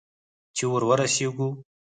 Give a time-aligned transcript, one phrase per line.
[0.55, 1.49] چې ور ورسېږو؟